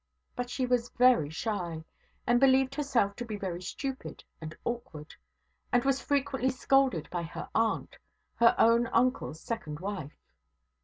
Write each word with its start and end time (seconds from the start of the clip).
But 0.35 0.49
she 0.49 0.65
was 0.65 0.89
very 0.89 1.29
shy, 1.29 1.85
and 2.25 2.39
believed 2.39 2.73
herself 2.73 3.15
to 3.17 3.23
be 3.23 3.35
very 3.37 3.61
stupid 3.61 4.23
and 4.41 4.57
awkward; 4.65 5.13
and 5.71 5.85
was 5.85 6.01
frequently 6.01 6.49
scolded 6.49 7.07
by 7.11 7.21
her 7.21 7.47
aunt, 7.53 7.99
her 8.37 8.55
own 8.57 8.87
uncle's 8.87 9.39
second 9.41 9.79
wife. 9.79 10.17